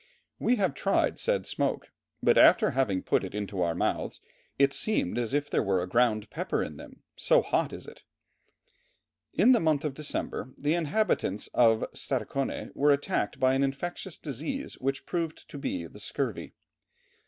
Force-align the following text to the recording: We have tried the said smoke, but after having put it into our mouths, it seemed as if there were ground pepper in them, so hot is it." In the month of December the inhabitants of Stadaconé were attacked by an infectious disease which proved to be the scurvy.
We 0.39 0.55
have 0.55 0.73
tried 0.73 1.17
the 1.17 1.19
said 1.19 1.45
smoke, 1.45 1.91
but 2.23 2.35
after 2.35 2.71
having 2.71 3.03
put 3.03 3.23
it 3.23 3.35
into 3.35 3.61
our 3.61 3.75
mouths, 3.75 4.19
it 4.57 4.73
seemed 4.73 5.19
as 5.19 5.31
if 5.31 5.47
there 5.47 5.61
were 5.61 5.85
ground 5.85 6.31
pepper 6.31 6.63
in 6.63 6.77
them, 6.77 7.03
so 7.15 7.43
hot 7.43 7.71
is 7.71 7.85
it." 7.85 8.01
In 9.31 9.51
the 9.51 9.59
month 9.59 9.85
of 9.85 9.93
December 9.93 10.55
the 10.57 10.73
inhabitants 10.73 11.49
of 11.53 11.85
Stadaconé 11.93 12.71
were 12.73 12.89
attacked 12.89 13.39
by 13.39 13.53
an 13.53 13.61
infectious 13.63 14.17
disease 14.17 14.73
which 14.79 15.05
proved 15.05 15.47
to 15.51 15.59
be 15.59 15.85
the 15.85 15.99
scurvy. 15.99 16.55